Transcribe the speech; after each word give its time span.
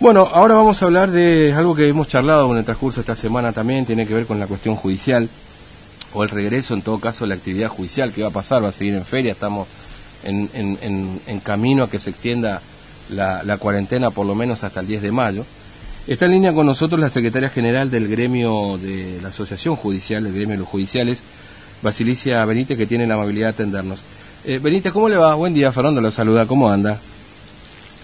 Bueno, 0.00 0.28
ahora 0.32 0.54
vamos 0.54 0.82
a 0.82 0.86
hablar 0.86 1.12
de 1.12 1.54
algo 1.56 1.76
que 1.76 1.88
hemos 1.88 2.08
charlado 2.08 2.50
en 2.50 2.58
el 2.58 2.64
transcurso 2.64 2.96
de 2.96 3.00
esta 3.02 3.14
semana 3.14 3.52
también, 3.52 3.86
tiene 3.86 4.06
que 4.06 4.12
ver 4.12 4.26
con 4.26 4.40
la 4.40 4.48
cuestión 4.48 4.74
judicial, 4.74 5.28
o 6.12 6.24
el 6.24 6.30
regreso, 6.30 6.74
en 6.74 6.82
todo 6.82 6.98
caso, 6.98 7.26
la 7.26 7.36
actividad 7.36 7.68
judicial 7.68 8.12
que 8.12 8.22
va 8.22 8.28
a 8.28 8.32
pasar, 8.32 8.62
va 8.62 8.68
a 8.68 8.72
seguir 8.72 8.94
en 8.94 9.04
feria, 9.04 9.32
estamos 9.32 9.68
en, 10.24 10.50
en, 10.82 11.40
camino 11.40 11.84
a 11.84 11.90
que 11.90 12.00
se 12.00 12.10
extienda 12.10 12.60
la, 13.10 13.56
cuarentena 13.58 14.10
por 14.10 14.26
lo 14.26 14.34
menos 14.34 14.64
hasta 14.64 14.80
el 14.80 14.88
10 14.88 15.02
de 15.02 15.12
mayo. 15.12 15.44
Está 16.08 16.26
en 16.26 16.32
línea 16.32 16.52
con 16.52 16.66
nosotros 16.66 17.00
la 17.00 17.08
secretaria 17.08 17.48
general 17.48 17.90
del 17.90 18.08
gremio 18.08 18.78
de 18.78 19.20
la 19.22 19.28
Asociación 19.28 19.76
Judicial, 19.76 20.24
del 20.24 20.34
gremio 20.34 20.54
de 20.56 20.58
los 20.58 20.68
judiciales, 20.68 21.22
Basilicia 21.82 22.44
Benítez, 22.44 22.76
que 22.76 22.86
tiene 22.86 23.06
la 23.06 23.14
amabilidad 23.14 23.46
de 23.46 23.52
atendernos. 23.52 24.02
Eh, 24.44 24.58
Benítez, 24.58 24.92
¿cómo 24.92 25.08
le 25.08 25.16
va? 25.16 25.34
Buen 25.34 25.54
día, 25.54 25.70
Fernando 25.70 26.00
lo 26.00 26.10
saluda, 26.10 26.46
¿cómo 26.46 26.68
anda? 26.68 26.98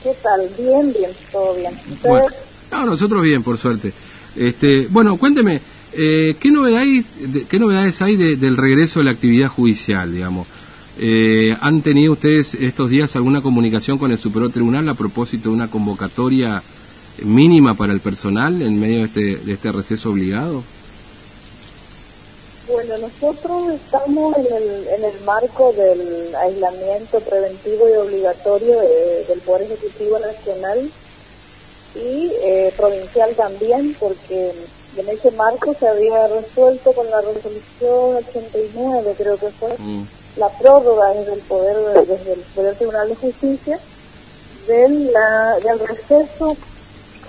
¿Qué 0.03 0.13
tal? 0.23 0.49
Bien, 0.59 0.93
bien, 0.93 1.11
todo 1.31 1.55
bien. 1.55 1.73
no, 2.71 2.87
nosotros 2.87 3.23
bien, 3.23 3.43
por 3.43 3.59
suerte. 3.59 3.93
Este, 4.35 4.87
bueno, 4.89 5.17
cuénteme, 5.17 5.61
eh, 5.93 6.37
¿qué, 6.41 6.51
novedades, 6.51 7.05
¿qué 7.49 7.59
novedades 7.59 8.01
hay 8.01 8.17
del 8.17 8.57
regreso 8.57 9.01
de 9.01 9.05
la 9.05 9.11
actividad 9.11 9.49
judicial, 9.49 10.13
digamos? 10.13 10.47
Eh, 10.99 11.57
¿Han 11.61 11.83
tenido 11.83 12.13
ustedes 12.13 12.55
estos 12.55 12.91
días 12.91 13.15
alguna 13.17 13.43
comunicación 13.43 13.99
con 13.99 14.11
el 14.13 14.19
Superior 14.19 14.51
Tribunal 14.51 14.89
a 14.89 14.95
propósito 14.95 15.49
de 15.51 15.55
una 15.57 15.69
convocatoria 15.69 16.63
mínima 17.25 17.75
para 17.75 17.93
el 17.93 18.01
personal 18.01 18.63
en 18.63 18.81
medio 18.81 18.99
de 18.99 19.05
este, 19.05 19.37
de 19.37 19.53
este 19.53 19.73
receso 19.73 20.11
obligado? 20.11 20.63
Bueno, 22.91 23.07
nosotros 23.07 23.71
estamos 23.71 24.37
en 24.37 24.47
el, 24.53 24.89
en 24.89 25.05
el 25.05 25.21
marco 25.21 25.73
del 25.75 26.35
aislamiento 26.35 27.21
preventivo 27.21 27.89
y 27.89 27.93
obligatorio 27.93 28.81
del 29.29 29.39
Poder 29.47 29.71
Ejecutivo 29.71 30.19
Nacional 30.19 30.91
y 31.95 32.33
eh, 32.43 32.75
provincial 32.77 33.33
también, 33.37 33.95
porque 34.01 34.53
en 34.97 35.09
ese 35.09 35.31
marco 35.31 35.73
se 35.73 35.87
había 35.87 36.27
resuelto 36.27 36.93
con 36.93 37.09
la 37.09 37.21
resolución 37.21 38.25
89, 38.29 39.15
creo 39.17 39.37
que 39.37 39.51
fue, 39.51 39.73
mm. 39.79 40.07
la 40.39 40.49
prórroga 40.49 41.11
desde 41.15 41.35
el 41.35 41.41
Poder, 41.43 41.77
desde 42.05 42.33
el 42.33 42.41
Poder 42.41 42.75
Tribunal 42.75 43.09
de 43.09 43.15
Justicia 43.15 43.79
del, 44.67 45.13
la, 45.13 45.61
del 45.63 45.79
receso 45.79 46.57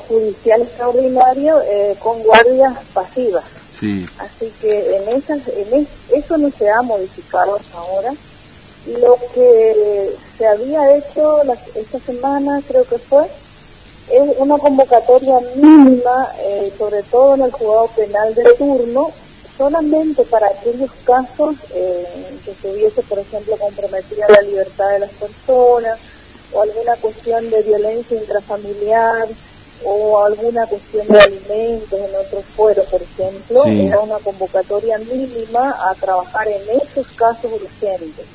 judicial 0.08 0.64
extraordinario 0.64 1.62
eh, 1.62 1.96
con 2.00 2.24
guardias 2.24 2.74
pasivas. 2.96 3.61
Así 4.20 4.52
que 4.62 4.96
en, 4.96 5.10
esas, 5.10 5.48
en 5.48 5.88
eso 6.14 6.38
no 6.38 6.50
se 6.52 6.70
ha 6.70 6.82
modificado 6.84 7.56
hasta 7.56 7.78
ahora. 7.78 8.14
Lo 9.02 9.18
que 9.34 10.12
se 10.38 10.46
había 10.46 10.98
hecho 10.98 11.42
esta 11.76 12.00
semana, 12.00 12.62
creo 12.68 12.84
que 12.84 12.98
fue, 12.98 13.26
es 14.12 14.38
una 14.38 14.58
convocatoria 14.58 15.40
mínima, 15.56 16.28
eh, 16.40 16.72
sobre 16.78 17.02
todo 17.04 17.36
en 17.36 17.42
el 17.42 17.52
juzgado 17.52 17.88
penal 17.96 18.36
de 18.36 18.44
turno, 18.56 19.12
solamente 19.58 20.24
para 20.26 20.48
aquellos 20.48 20.92
casos 21.04 21.56
eh, 21.74 22.06
que 22.46 22.54
se 22.54 22.72
hubiese, 22.72 23.02
por 23.04 23.20
ejemplo, 23.20 23.58
comprometida 23.58 24.28
la 24.30 24.42
libertad 24.42 24.90
de 24.92 25.00
las 25.00 25.12
personas 25.12 26.00
o 26.54 26.62
alguna 26.62 26.96
cuestión 26.98 27.50
de 27.50 27.62
violencia 27.62 28.18
intrafamiliar 28.18 29.28
o 29.84 30.24
alguna 30.24 30.66
cuestión 30.66 31.08
de 31.08 31.20
alimentos 31.20 32.00
en 32.00 32.16
otro 32.26 32.42
fuero, 32.56 32.84
por 32.86 33.02
ejemplo, 33.02 33.66
era 33.66 34.00
una 34.00 34.18
convocatoria 34.20 34.98
mínima 35.00 35.76
a 35.90 35.96
trabajar 35.96 36.48
en 36.48 36.82
esos 36.82 37.08
casos 37.16 37.52
urgentes. 37.52 38.26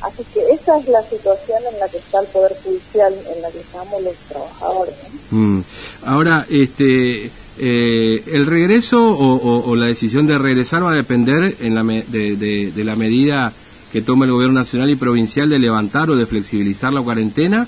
Así 0.00 0.24
que 0.32 0.40
esa 0.52 0.78
es 0.78 0.86
la 0.86 1.02
situación 1.02 1.58
en 1.72 1.80
la 1.80 1.88
que 1.88 1.98
está 1.98 2.20
el 2.20 2.26
Poder 2.28 2.52
Judicial, 2.62 3.12
en 3.34 3.42
la 3.42 3.50
que 3.50 3.58
estamos 3.58 4.02
los 4.02 4.14
trabajadores. 4.28 4.94
Mm. 5.30 5.60
Ahora, 6.04 6.46
este, 6.48 7.30
eh, 7.58 8.22
el 8.26 8.46
regreso 8.46 8.98
o, 8.98 9.74
la 9.74 9.86
decisión 9.86 10.26
de 10.28 10.38
regresar 10.38 10.84
va 10.84 10.92
a 10.92 10.94
depender 10.94 11.56
en 11.60 11.74
la 11.74 11.82
de, 11.82 12.72
de 12.72 12.84
la 12.84 12.94
medida 12.94 13.52
que 13.92 14.02
tome 14.02 14.26
el 14.26 14.32
Gobierno 14.32 14.60
Nacional 14.60 14.90
y 14.90 14.96
Provincial 14.96 15.48
de 15.48 15.58
levantar 15.58 16.10
o 16.10 16.16
de 16.16 16.26
flexibilizar 16.26 16.92
la 16.92 17.02
cuarentena 17.02 17.66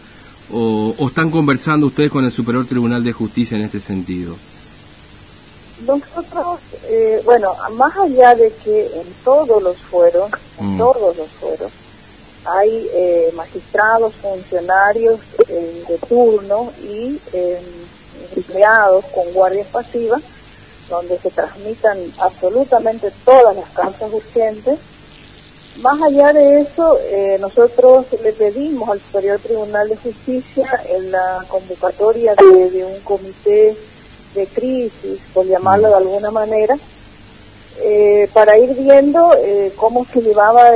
o, 0.53 0.95
están 1.07 1.31
conversando 1.31 1.87
ustedes 1.87 2.11
con 2.11 2.25
el 2.25 2.33
Superior 2.33 2.67
Tribunal 2.67 3.03
de 3.05 3.13
Justicia 3.13 3.57
en 3.57 3.65
este 3.65 3.81
sentido? 3.81 4.35
Nosotros, 5.87 6.61
eh, 6.89 7.23
bueno, 7.25 7.55
más 7.73 7.97
allá 7.97 8.35
de 8.35 8.53
que 8.65 8.87
en 8.87 9.07
todos 9.25 9.63
los 9.63 9.79
fueros, 9.79 10.31
en 10.59 10.75
mm. 10.75 10.79
todos 10.79 11.17
los 11.17 11.29
fueros, 11.29 11.73
hay 12.45 12.89
eh, 12.95 13.33
magistrados, 13.35 14.15
funcionarios 14.15 15.21
eh, 15.49 15.85
de 15.89 15.99
turno 16.07 16.73
y 16.83 17.19
empleados 18.37 19.05
con 19.07 19.33
guardias 19.33 19.67
pasivas, 19.69 20.23
donde 20.89 21.19
se 21.19 21.31
transmitan 21.31 21.99
absolutamente 22.19 23.11
todas 23.25 23.57
las 23.57 23.69
causas 23.71 24.13
urgentes 24.13 24.79
más 25.77 26.03
allá 26.03 26.33
de 26.33 26.61
eso, 26.61 26.99
eh, 27.05 27.39
nosotros 27.41 28.07
le 28.23 28.33
pedimos 28.33 28.89
al 28.89 29.01
Superior 29.01 29.39
Tribunal 29.41 29.89
de 29.89 29.97
Justicia 29.97 30.69
en 30.89 31.11
la 31.11 31.45
convocatoria 31.49 32.35
de, 32.35 32.85
un 32.85 33.01
comité 33.01 33.77
de 34.35 34.47
crisis, 34.47 35.21
por 35.33 35.47
llamarlo 35.47 35.89
de 35.89 35.95
alguna 35.95 36.31
manera, 36.31 36.77
eh, 37.83 38.29
para 38.35 38.59
ir 38.59 38.75
viendo 38.75 39.35
eh, 39.39 39.73
cómo 39.77 40.05
se 40.05 40.21
llevaba 40.21 40.71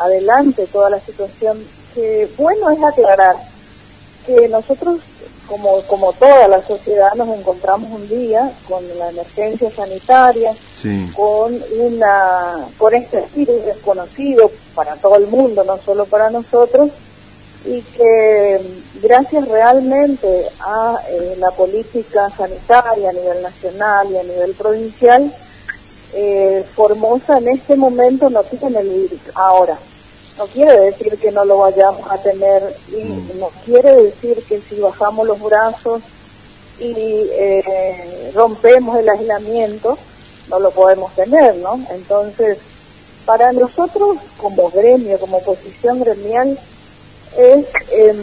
adelante 0.00 0.66
toda 0.66 0.90
la 0.90 0.98
situación. 1.00 1.62
Que 1.94 2.26
bueno 2.38 2.70
es 2.70 2.82
aclarar 2.82 3.36
que 4.26 4.48
nosotros 4.48 5.00
como, 5.46 5.82
como 5.82 6.12
toda 6.14 6.48
la 6.48 6.62
sociedad 6.62 7.12
nos 7.14 7.28
encontramos 7.36 7.90
un 7.90 8.08
día 8.08 8.50
con 8.66 8.82
la 8.98 9.10
emergencia 9.10 9.70
sanitaria, 9.70 10.54
con 11.14 11.58
una 11.78 12.66
con 12.78 12.94
este 12.94 13.24
virus 13.34 13.64
desconocido 13.66 14.50
para 14.74 14.96
todo 14.96 15.16
el 15.16 15.26
mundo, 15.28 15.62
no 15.64 15.78
solo 15.78 16.04
para 16.06 16.30
nosotros, 16.30 16.90
y 17.64 17.80
que 17.80 18.60
gracias 19.02 19.46
realmente 19.48 20.46
a 20.60 20.98
eh, 21.08 21.36
la 21.38 21.50
política 21.52 22.28
sanitaria 22.30 23.10
a 23.10 23.12
nivel 23.12 23.42
nacional 23.42 24.08
y 24.10 24.16
a 24.16 24.22
nivel 24.22 24.52
provincial, 24.54 25.32
eh, 26.14 26.64
Formosa 26.74 27.38
en 27.38 27.48
este 27.48 27.76
momento 27.76 28.28
no 28.28 28.42
tiene 28.42 28.80
el 28.80 28.88
virus. 28.88 29.20
Ahora, 29.34 29.78
no 30.38 30.46
quiere 30.46 30.76
decir 30.80 31.16
que 31.18 31.30
no 31.30 31.44
lo 31.44 31.58
vayamos 31.58 32.10
a 32.10 32.18
tener 32.18 32.62
y 32.90 33.04
mm. 33.04 33.38
no 33.38 33.48
quiere 33.64 33.94
decir 34.02 34.42
que 34.48 34.60
si 34.60 34.80
bajamos 34.80 35.26
los 35.26 35.40
brazos 35.40 36.02
y 36.78 36.94
eh, 37.32 38.32
rompemos 38.34 38.98
el 38.98 39.08
aislamiento, 39.08 39.96
no 40.48 40.58
lo 40.58 40.70
podemos 40.70 41.14
tener, 41.14 41.56
¿no? 41.56 41.80
Entonces, 41.90 42.58
para 43.24 43.52
nosotros 43.52 44.18
como 44.38 44.70
gremio, 44.70 45.18
como 45.18 45.40
posición 45.40 46.00
gremial, 46.00 46.58
es 47.38 47.66
em, 47.90 48.16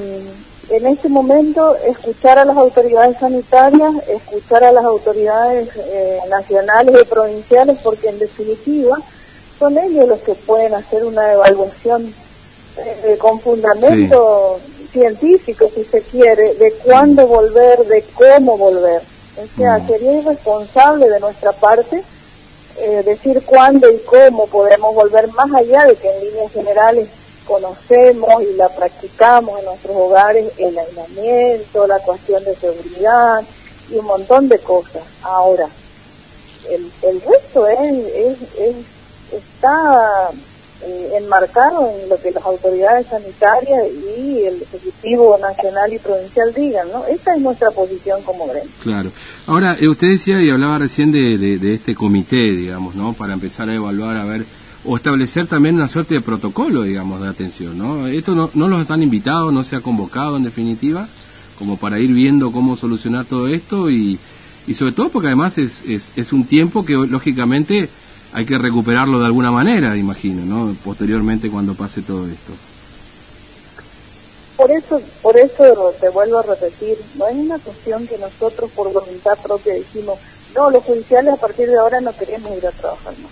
en 0.70 0.86
este 0.86 1.10
momento 1.10 1.76
escuchar 1.78 2.38
a 2.38 2.46
las 2.46 2.58
autoridades 2.58 3.18
sanitarias, 3.18 3.92
escuchar 4.08 4.64
a 4.64 4.72
las 4.72 4.86
autoridades 4.86 5.70
eh, 5.76 6.20
nacionales 6.30 6.96
y 7.02 7.06
provinciales, 7.06 7.78
porque 7.84 8.10
en 8.10 8.20
definitiva, 8.20 8.98
son 9.58 9.78
ellos 9.78 10.08
los 10.08 10.20
que 10.20 10.34
pueden 10.34 10.74
hacer 10.76 11.04
una 11.04 11.34
evaluación 11.34 12.14
eh, 12.78 13.18
con 13.20 13.40
fundamento 13.40 14.60
científico, 14.92 15.70
si 15.74 15.84
se 15.84 16.02
quiere, 16.02 16.54
de 16.56 16.72
cuándo 16.84 17.28
volver, 17.28 17.86
de 17.86 18.04
cómo 18.16 18.58
volver. 18.58 19.02
O 19.42 19.58
sea, 19.58 19.80
sería 19.86 20.14
irresponsable 20.14 21.10
de 21.10 21.20
nuestra 21.20 21.52
parte 21.52 22.04
eh, 22.78 23.04
decir 23.04 23.42
cuándo 23.46 23.90
y 23.90 23.98
cómo 24.00 24.48
podemos 24.48 24.94
volver 24.94 25.28
más 25.30 25.54
allá 25.54 25.86
de 25.86 25.96
que 25.96 26.10
en 26.10 26.26
líneas 26.26 26.52
generales 26.52 27.08
conocemos 27.46 28.44
y 28.44 28.54
la 28.56 28.70
practicamos 28.70 29.60
en 29.60 29.66
nuestros 29.66 29.96
hogares, 29.96 30.52
el 30.58 30.78
aislamiento, 30.78 31.88
la 31.88 32.00
cuestión 32.00 32.44
de 32.44 32.56
seguridad 32.56 33.44
y 33.90 33.96
un 33.96 34.06
montón 34.06 34.48
de 34.48 34.60
cosas. 34.60 35.02
Ahora, 35.24 35.68
el, 36.70 36.92
el 37.02 37.22
resto 37.22 37.68
es, 37.68 38.38
es 38.58 38.76
está 39.32 40.32
eh, 40.82 41.18
enmarcado 41.18 41.92
en 41.92 42.08
lo 42.08 42.18
que 42.22 42.32
las 42.32 42.46
autoridades 42.46 43.08
sanitarias 43.08 43.82
y 44.18 44.44
el 44.46 44.62
Ejecutivo 44.62 45.38
Nacional 45.38 45.92
y 45.92 46.00
Provincial 46.00 46.54
digan, 46.54 46.88
¿no? 46.94 47.06
Esa 47.06 47.36
es 47.36 47.42
nuestra 47.42 47.70
posición 47.72 48.22
como 48.24 48.48
gremio. 48.48 48.70
Claro. 48.82 49.12
Ahora, 49.46 49.76
eh, 49.78 49.90
usted 49.90 50.08
decía 50.08 50.42
y 50.42 50.50
hablaba 50.50 50.78
recién 50.78 51.12
de, 51.12 51.74
este 51.74 51.96
comité, 51.96 52.54
digamos, 52.54 52.96
¿no? 52.96 53.12
Para 53.12 53.34
empezar 53.34 53.68
a 53.68 53.76
evaluar, 53.76 54.16
a 54.16 54.24
ver, 54.24 54.46
o 54.86 54.96
establecer 54.96 55.48
también 55.48 55.76
una 55.76 55.90
suerte 55.90 56.14
de 56.14 56.22
protocolo, 56.22 56.84
digamos, 56.84 57.22
de 57.22 57.28
atención, 57.28 57.78
¿no? 57.78 58.08
Esto 58.08 58.34
no, 58.34 58.50
no 58.54 58.70
los 58.70 58.90
han 58.90 59.04
invitado, 59.04 59.52
no 59.52 59.66
se 59.66 59.76
ha 59.76 59.82
convocado 59.82 60.38
en 60.38 60.44
definitiva, 60.44 61.10
como 61.58 61.76
para 61.76 62.00
ir 62.00 62.14
viendo 62.14 62.54
cómo 62.54 62.78
solucionar 62.78 63.26
todo 63.26 63.50
esto 63.50 63.92
y, 63.92 64.18
y 64.66 64.74
sobre 64.76 64.94
todo 64.94 65.10
porque 65.10 65.28
además 65.28 65.58
es, 65.58 65.84
es 65.86 66.32
un 66.32 66.46
tiempo 66.46 66.86
que 66.86 66.94
lógicamente 66.94 67.90
hay 68.34 68.46
que 68.46 68.58
recuperarlo 68.58 69.20
de 69.20 69.26
alguna 69.26 69.52
manera, 69.52 69.98
imagino, 69.98 70.46
¿no? 70.46 70.76
Posteriormente 70.84 71.50
cuando 71.50 71.74
pase 71.74 72.02
todo 72.02 72.28
esto. 72.28 72.54
por 74.56 74.70
eso, 74.72 75.02
por 75.22 75.38
eso 75.38 75.94
te 76.00 76.10
vuelvo 76.10 76.40
a 76.40 76.44
repetir, 76.44 76.98
no 77.16 77.28
es 77.28 77.36
una 77.36 77.58
cuestión 77.60 78.06
que 78.08 78.18
nosotros 78.18 78.70
por 78.72 78.92
voluntad 78.92 79.38
propia 79.42 79.74
dijimos, 79.74 80.20
no, 80.56 80.70
los 80.70 80.84
judiciales 80.84 81.34
a 81.34 81.38
partir 81.38 81.70
de 81.70 81.78
ahora 81.78 82.02
no 82.02 82.12
queremos 82.12 82.52
ir 82.58 82.68
a 82.68 82.72
trabajar 82.72 83.14
más. 83.20 83.32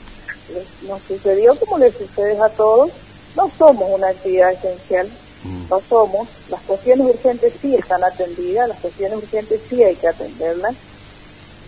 Nos 0.87 1.01
sucedió 1.01 1.55
como 1.59 1.77
le 1.77 1.91
sucede 1.91 2.39
a 2.39 2.49
todos, 2.49 2.91
no 3.35 3.51
somos 3.57 3.89
una 3.91 4.07
actividad 4.07 4.53
esencial, 4.53 5.07
mm. 5.43 5.69
no 5.69 5.81
somos, 5.89 6.27
las 6.49 6.61
cuestiones 6.61 7.07
urgentes 7.07 7.53
sí 7.61 7.75
están 7.75 8.03
atendidas, 8.03 8.69
las 8.69 8.79
cuestiones 8.79 9.17
urgentes 9.17 9.61
sí 9.69 9.83
hay 9.83 9.95
que 9.95 10.07
atenderlas, 10.07 10.75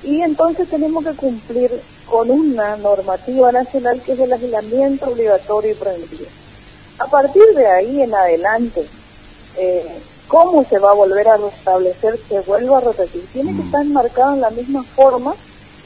y 0.04 0.22
entonces 0.22 0.70
tenemos 0.70 1.04
que 1.06 1.14
cumplir 1.14 1.72
con 2.06 2.32
una 2.32 2.78
normativa 2.78 3.52
nacional 3.52 4.02
que 4.02 4.14
es 4.14 4.20
el 4.20 4.34
aislamiento 4.34 5.10
obligatorio 5.10 5.72
y 5.72 5.76
preventivo. 5.76 6.26
A 7.00 7.08
partir 7.08 7.44
de 7.56 7.68
ahí 7.68 8.02
en 8.02 8.14
adelante, 8.14 8.86
eh, 9.58 9.86
cómo 10.28 10.64
se 10.64 10.80
va 10.80 10.92
a 10.92 10.96
volver 10.96 11.28
a 11.28 11.38
restablecer, 11.38 12.20
se 12.28 12.40
vuelvo 12.42 12.78
a 12.78 12.82
repetir, 12.82 13.26
tiene 13.32 13.56
que 13.56 13.62
estar 13.62 13.84
marcado 13.86 14.34
en 14.34 14.42
la 14.42 14.50
misma 14.50 14.84
forma 14.84 15.34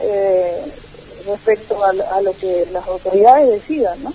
eh, 0.01 0.63
respecto 1.25 1.83
a, 1.83 2.21
lo 2.21 2.33
que 2.33 2.67
las 2.71 2.85
autoridades 2.87 3.49
decidan, 3.49 4.03
¿no? 4.03 4.13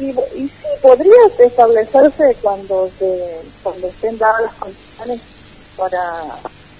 Y, 0.00 0.10
y 0.10 0.48
sí, 0.48 0.66
podría 0.82 1.14
establecerse 1.38 2.36
cuando, 2.42 2.88
se, 2.98 3.40
cuando 3.62 3.88
estén 3.88 4.16
dadas 4.18 4.42
las 4.42 4.54
condiciones 4.54 5.20
para 5.76 6.00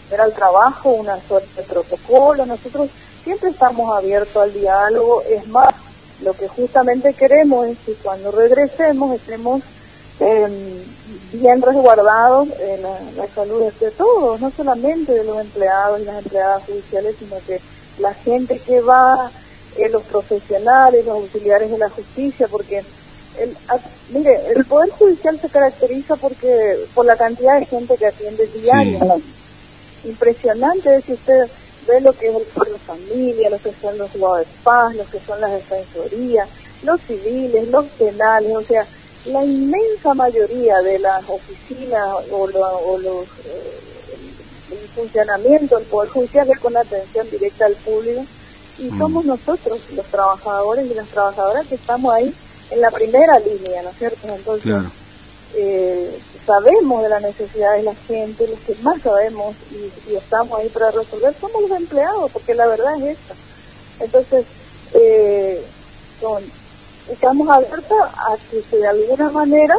hacer 0.06 0.20
al 0.20 0.32
trabajo 0.32 0.90
una 0.90 1.18
suerte 1.20 1.48
de 1.56 1.62
protocolo. 1.62 2.46
Nosotros 2.46 2.90
siempre 3.22 3.50
estamos 3.50 3.96
abiertos 3.96 4.36
al 4.36 4.52
diálogo, 4.52 5.22
es 5.28 5.46
más, 5.48 5.74
lo 6.22 6.32
que 6.34 6.48
justamente 6.48 7.14
queremos 7.14 7.66
es 7.66 7.78
que 7.84 7.94
cuando 7.94 8.30
regresemos 8.30 9.14
estemos 9.14 9.62
eh, 10.20 10.46
bien 11.32 11.60
resguardados 11.60 12.48
en 12.60 12.82
la, 12.82 13.26
salud 13.34 13.64
de 13.80 13.90
todos, 13.90 14.40
no 14.40 14.50
solamente 14.50 15.12
de 15.12 15.24
los 15.24 15.40
empleados 15.40 16.00
y 16.00 16.04
las 16.04 16.24
empleadas 16.24 16.62
judiciales, 16.64 17.16
sino 17.18 17.36
que 17.46 17.60
la 17.98 18.14
gente 18.14 18.58
que 18.58 18.80
va, 18.80 19.30
eh, 19.76 19.88
los 19.88 20.02
profesionales, 20.04 21.04
los 21.04 21.16
auxiliares 21.16 21.70
de 21.70 21.78
la 21.78 21.88
justicia, 21.88 22.46
porque 22.48 22.84
el, 23.40 23.56
mire, 24.10 24.40
el 24.54 24.64
Poder 24.64 24.90
Judicial 24.90 25.38
se 25.40 25.48
caracteriza 25.48 26.14
porque 26.16 26.76
por 26.94 27.04
la 27.04 27.16
cantidad 27.16 27.58
de 27.58 27.66
gente 27.66 27.96
que 27.96 28.06
atiende 28.06 28.46
diario. 28.46 29.20
Impresionante 30.04 31.00
si 31.00 31.12
usted 31.14 31.48
ve 31.86 32.00
lo 32.00 32.12
que 32.12 32.28
es 32.28 32.34
el 32.34 32.72
de 32.72 32.78
familia, 32.78 33.50
lo 33.50 33.58
que 33.58 33.72
son 33.72 33.96
los 33.98 34.10
jugadores 34.10 34.46
de 34.46 34.54
paz, 34.62 34.94
lo 34.96 35.04
que 35.04 35.20
son 35.20 35.40
las 35.40 35.52
defensorías, 35.52 36.48
los 36.82 37.00
civiles, 37.02 37.68
los 37.68 37.84
penales, 37.86 38.54
o 38.54 38.62
sea, 38.62 38.86
la 39.26 39.44
inmensa 39.44 40.14
mayoría 40.14 40.78
de 40.82 40.98
las 40.98 41.22
oficinas 41.28 42.06
o, 42.30 42.46
los 42.46 43.26
eh, 43.46 43.80
el 44.70 44.88
funcionamiento 44.88 45.78
del 45.78 45.86
Poder 45.86 46.10
Judicial 46.10 46.50
es 46.50 46.58
con 46.58 46.76
atención 46.76 47.30
directa 47.30 47.66
al 47.66 47.74
público 47.74 48.24
y 48.78 48.90
mm. 48.90 48.98
somos 48.98 49.24
nosotros, 49.24 49.78
los 49.94 50.06
trabajadores 50.06 50.90
y 50.90 50.94
las 50.94 51.08
trabajadoras, 51.08 51.66
que 51.66 51.76
estamos 51.76 52.12
ahí 52.12 52.34
en 52.70 52.80
la 52.80 52.90
primera 52.90 53.38
línea, 53.38 53.82
¿no 53.82 53.90
es 53.90 53.98
cierto? 53.98 54.28
Entonces, 54.28 54.74
eh, 55.54 56.18
sabemos 56.46 57.02
de 57.02 57.08
la 57.08 57.20
necesidad 57.20 57.74
de 57.74 57.82
la 57.82 57.94
gente, 57.94 58.48
los 58.48 58.58
que 58.60 58.74
más 58.82 59.00
sabemos 59.00 59.54
y, 59.70 60.14
estamos 60.14 60.58
ahí 60.58 60.68
para 60.68 60.90
resolver 60.90 61.34
somos 61.40 61.68
los 61.68 61.78
empleados, 61.78 62.30
porque 62.30 62.54
la 62.54 62.66
verdad 62.66 62.96
es 63.02 63.18
esta. 63.18 63.34
Entonces, 64.00 64.44
eh, 64.94 65.62
son 66.20 66.42
estamos 67.10 67.48
abiertos 67.48 67.98
a 68.00 68.36
que 68.50 68.76
de 68.76 68.86
alguna 68.86 69.30
manera, 69.30 69.76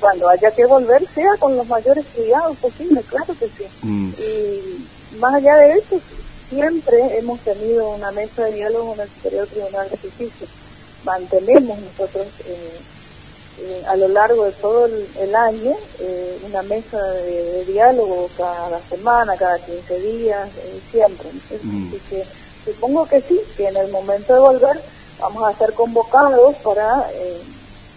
cuando 0.00 0.28
haya 0.28 0.50
que 0.50 0.66
volver, 0.66 1.06
sea 1.14 1.36
con 1.38 1.56
los 1.56 1.66
mayores 1.66 2.04
cuidados 2.14 2.56
posibles, 2.58 3.04
claro 3.06 3.34
que 3.38 3.46
sí. 3.46 3.64
Mm. 3.82 4.12
Y 4.18 5.18
más 5.18 5.34
allá 5.34 5.56
de 5.56 5.74
eso, 5.74 6.00
siempre 6.50 7.18
hemos 7.18 7.40
tenido 7.40 7.90
una 7.90 8.10
mesa 8.10 8.44
de 8.44 8.52
diálogo 8.52 8.94
en 8.94 9.00
el 9.00 9.08
Superior 9.08 9.46
Tribunal 9.46 9.90
de 9.90 9.96
Justicia. 9.96 10.46
Mantenemos 11.04 11.78
nosotros 11.78 12.26
eh, 12.46 12.80
eh, 13.60 13.82
a 13.88 13.96
lo 13.96 14.08
largo 14.08 14.44
de 14.44 14.52
todo 14.52 14.86
el, 14.86 15.34
año 15.34 15.74
eh, 16.00 16.38
una 16.48 16.62
mesa 16.62 16.98
de, 17.24 17.64
diálogo 17.66 18.28
cada 18.36 18.80
semana, 18.88 19.32
cada 19.38 19.58
15 19.58 20.00
días, 20.00 20.48
siempre. 20.90 21.28
Mm. 21.62 21.88
Así 21.88 22.00
que 22.08 22.24
supongo 22.64 23.06
que 23.06 23.20
sí, 23.20 23.38
que 23.56 23.68
en 23.68 23.76
el 23.76 23.90
momento 23.90 24.32
de 24.32 24.40
volver 24.40 24.80
vamos 25.22 25.42
a 25.48 25.56
ser 25.56 25.72
convocados 25.74 26.56
para, 26.56 26.88
eh, 27.14 27.40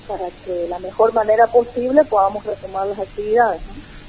para 0.08 0.26
que 0.46 0.52
de 0.52 0.70
la 0.70 0.80
mejor 0.80 1.14
manera 1.14 1.48
posible 1.48 2.04
podamos 2.06 2.46
retomar 2.46 2.88
las 2.88 3.00
actividades. 3.00 3.62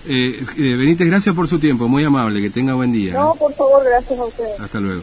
Eh, 0.09 0.39
eh, 0.57 0.77
Benítez, 0.77 1.09
gracias 1.09 1.35
por 1.35 1.49
su 1.49 1.59
tiempo, 1.59 1.89
muy 1.89 2.05
amable, 2.05 2.41
que 2.41 2.51
tenga 2.51 2.75
buen 2.75 2.93
día. 2.93 3.15
No, 3.15 3.35
por 3.35 3.53
favor, 3.55 3.83
gracias 3.85 4.19
a 4.19 4.25
ustedes. 4.25 4.61
Hasta 4.61 4.79
luego. 4.79 5.03